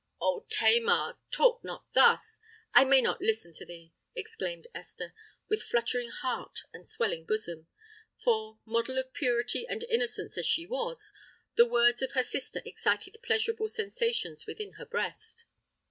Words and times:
"O 0.19 0.47
Tamar! 0.49 1.19
talk 1.29 1.63
not 1.63 1.85
thus—I 1.93 2.85
may 2.85 3.01
not 3.03 3.21
listen 3.21 3.53
to 3.53 3.65
thee!" 3.67 3.93
exclaimed 4.15 4.65
Esther, 4.73 5.13
with 5.47 5.61
fluttering 5.61 6.09
heart 6.09 6.63
and 6.73 6.87
swelling 6.87 7.23
bosom; 7.23 7.67
for, 8.17 8.57
model 8.65 8.97
of 8.97 9.13
purity 9.13 9.67
and 9.67 9.83
innocence 9.83 10.39
as 10.39 10.47
she 10.47 10.65
was, 10.65 11.13
the 11.53 11.67
words 11.69 12.01
of 12.01 12.13
her 12.13 12.23
sister 12.23 12.63
excited 12.65 13.15
pleasurable 13.21 13.69
sensations 13.69 14.47
within 14.47 14.71
her 14.79 14.87
breast. 14.87 15.45